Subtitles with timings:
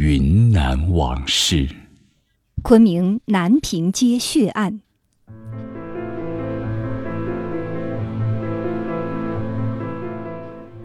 [0.00, 1.66] 云南往事。
[2.62, 4.80] 昆明南屏街血案。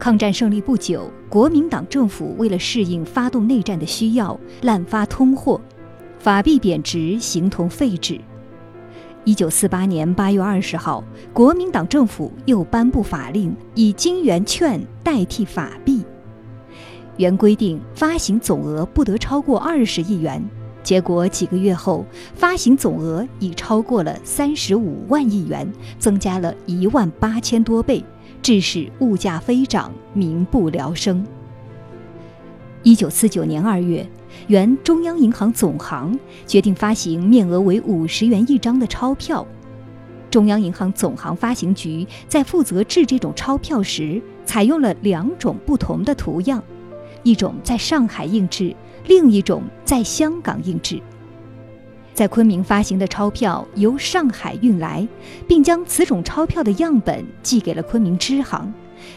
[0.00, 5.60] 抗战胜利不久，国民党政府为了适应发动内战的需要，滥发通货，
[6.18, 8.20] 法币贬值，形同废纸。
[9.22, 15.93] 一九四八年八月二十号，国民党政府又颁布法令，以金元券代替法币。
[17.16, 20.42] 原规定发行总额不得超过二十亿元，
[20.82, 28.04] 结果几个月后，发行总额已超过了三十五万亿元，增加了一万八千多倍，
[28.42, 31.24] 致使物价飞涨，民不聊生。
[32.82, 34.06] 一九四九年二月，
[34.48, 39.46] 原中央银行总行决定发行面额为五十元一张的钞票。
[40.30, 46.62] 中央银行总行发行局在负责制这种钞票时，采用了两种不同的图样。
[47.24, 48.74] 一种在上海印制，
[49.06, 51.02] 另一种在香港印制。
[52.12, 55.04] 在昆明发行的钞票由上海运来，
[55.48, 58.72] 并将此种钞票的样本寄给了昆明支行，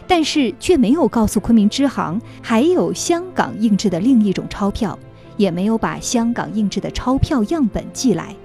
[0.08, 4.97] 但是却没有告诉昆明支行还有香港印制的另一种钞票，
[5.36, 8.36] 也没有把香港印制的钞票样本寄来。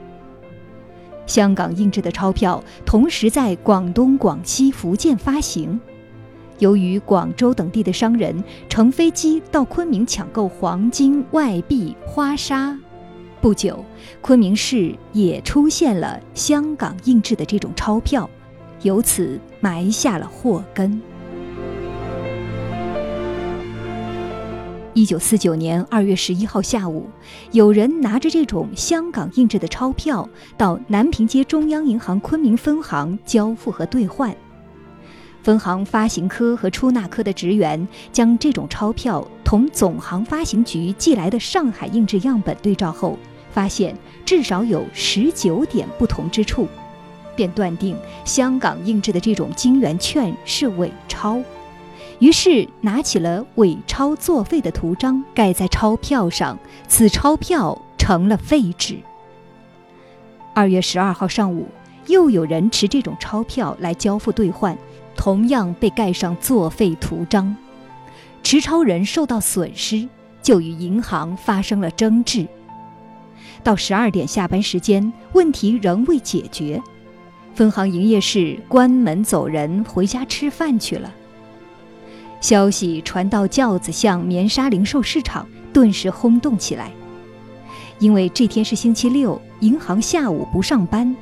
[1.24, 5.80] 香港印制的钞票同时在广东、广西、福建发行。
[6.62, 8.32] 由于广州等地的商人
[8.68, 12.78] 乘飞机到昆明抢购黄金、外币、花纱，
[13.40, 13.84] 不久，
[14.20, 18.30] 昆明市也出现了香港印制的这种钞票，
[18.82, 21.02] 由此埋下了祸根。
[24.94, 27.08] 一九四九年二月十一号下午，
[27.50, 34.32] 有人拿着这种香港印制的钞票到南平街中央银行昆明分行交付和兑换。
[35.42, 43.18] 分行发行科和出纳科的职员将这种钞票同总行发行局寄来的上海印制样本对照后，
[43.50, 46.68] 发现至少有十九点不同之处，
[47.34, 51.42] 便断定香港印制的这种金圆券是伪钞，
[52.20, 58.96] 于是拿起了伪钞作废的图章盖在钞票上，此钞票成了废纸。
[60.54, 61.66] 二月十二号上午，
[62.06, 64.76] 又有人持这种钞票来交付兑换。
[65.14, 67.54] 同样被盖上作废图章，
[68.42, 70.08] 持钞人受到损失，
[70.42, 72.48] 就与银行发生了争执。
[73.62, 76.82] 到十二点下班时间，问题仍未解决，
[77.54, 81.12] 分行营业室关门走人，回家吃饭去了。
[82.40, 86.90] 消息传到轿子巷棉纱零售市场，顿时轰动起来。
[87.98, 91.14] 因为这天是星期六，银行下午不上班。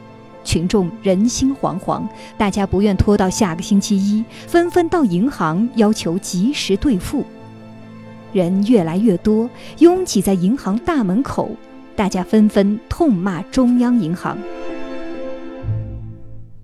[0.44, 2.02] 群众人心惶惶，
[2.36, 7.24] 大家不愿拖到下个星期一，纷纷到银行要求及时兑付。
[8.32, 11.50] 人越来越多，拥挤在银行大门口，
[11.96, 14.38] 大家纷纷痛骂中央银行。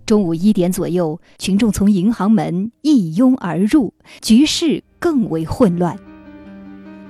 [0.04, 5.98] 中午一点左右，群众从银行门一拥而入，局势更为混乱。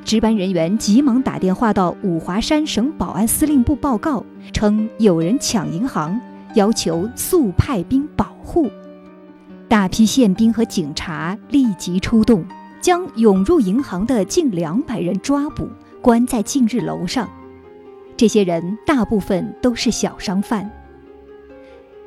[0.02, 6.18] 值班人员急忙打电话到五华山省保安司令部报告，称有人抢银行。
[6.56, 8.70] 要求速派兵保护，
[9.68, 12.42] 大批宪兵和警察立即出动，
[12.80, 15.68] 将涌入银行的近两百人抓捕，
[16.00, 17.28] 关在近日楼上。
[18.16, 20.70] 这些人大部分都是小商贩。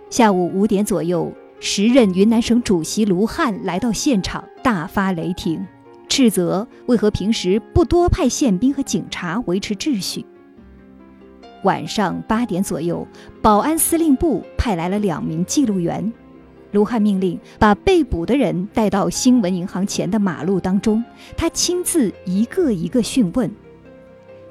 [0.09, 5.63] 下午五点左右，时任云南省主席卢汉来到现场，大发雷霆，
[6.07, 10.25] 斥责为何平时不多派宪兵和警察维持秩序。
[11.63, 13.07] 晚上八点左右，
[13.41, 16.11] 保安司令部派来了两名记录员。
[16.71, 21.03] 卢汉命令把被捕的人带到新闻银行前的马路当中，
[21.35, 23.49] 他亲自一个一个讯问。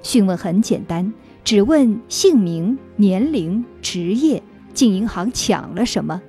[0.03, 1.13] 讯问很简单，
[1.45, 4.43] 只问姓名、年龄、职业，
[4.75, 6.21] 进银行抢了什么。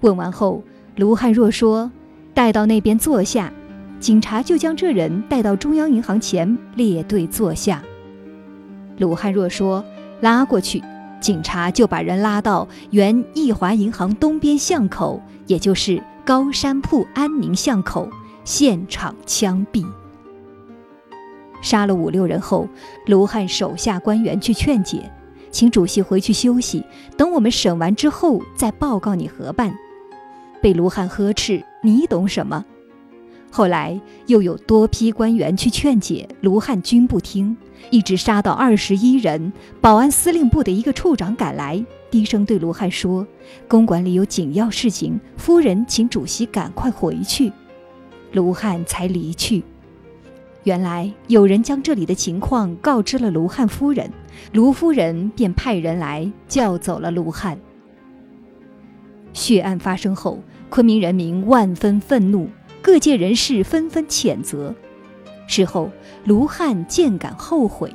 [0.00, 0.62] 问完后，
[0.96, 1.90] 卢汉若说
[2.34, 3.52] ：“带到那边坐下。”
[4.00, 7.82] 警察就将这人带到中央银行前列队坐下。
[8.98, 9.82] 鲁汉若说
[10.20, 10.82] ：“拉过去。”
[11.20, 18.06] 警察就把人拉到原义华银行东边巷口，也就是高山铺安宁巷口，
[18.44, 19.86] 现场枪毙。
[21.62, 22.68] 杀了五六人后，
[23.06, 25.10] 卢汉手下官员去劝解，
[25.50, 26.84] 请主席回去休息，
[27.16, 29.74] 等我们审完之后再报告你核办。
[30.60, 32.62] 被卢汉呵斥：“你懂什么？”
[33.56, 37.56] 后来又有多批官员去劝解，卢汉均不听，
[37.88, 39.52] 一直杀到二十一人。
[39.80, 41.80] 保安司令部的一个处长赶来，
[42.10, 43.24] 低声对卢汉说
[43.68, 47.52] ：“公馆里有紧要事情，夫人请主席赶快回去。”
[48.34, 49.62] 卢汉才离去。
[50.64, 54.10] 原来有人将这里的情况告知了卢汉夫人，
[54.52, 57.56] 卢夫人便派人来叫走了卢汉。
[59.32, 62.48] 血案发生后，昆明人民万分愤怒，
[62.84, 64.74] 各界人士纷纷谴责。
[65.46, 65.90] 事后，
[66.26, 67.90] 卢汉渐感后悔，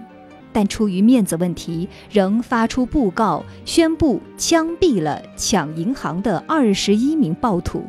[0.51, 7.83] 但出于面子问题，仍发出布告，宣布枪毙了抢银行的二十一名暴徒。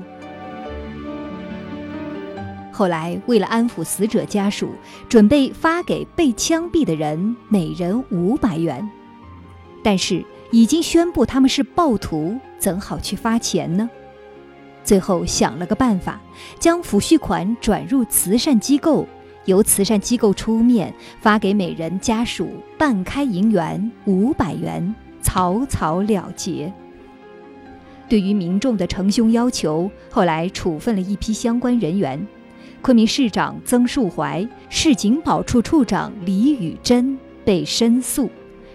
[2.70, 4.68] 后来，为了安抚死者家属，
[5.08, 8.86] 准备发给被枪毙的人每人五百元。
[9.82, 13.88] 但是，已经宣布他们是暴徒，怎好去发钱呢？
[14.90, 16.20] 最后想了个办法，
[16.58, 19.06] 将抚恤款转入慈善机构，
[19.44, 24.92] 由慈善机构出面发给每人家属半开银元五百元，
[25.22, 26.72] 草草了结。
[28.08, 32.26] 对于民众的惩凶要求，后来处分了一批相关人员。
[32.82, 38.28] 昆明市长曾树怀、市警保处处长李宇珍被申诉，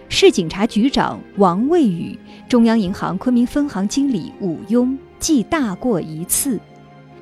[0.08, 2.18] 市警察局长王卫宇、
[2.48, 6.58] 中央银行昆明分行经理武庸记大过一次。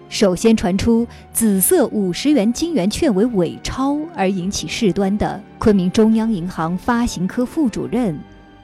[0.08, 8.16] 首先传出紫色五十元金圆券为伪钞而引起事端的昆明中央银行发行科副主任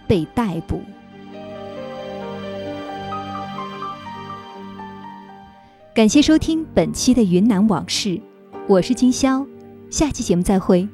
[0.07, 0.81] 被逮捕。
[5.93, 8.21] 感谢收听本期的云南往事，
[8.69, 9.45] 我是金潇，
[9.91, 10.89] 下期节目再会。